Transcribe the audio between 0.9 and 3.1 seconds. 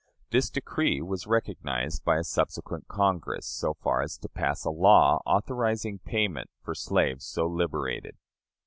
was recognized by a subsequent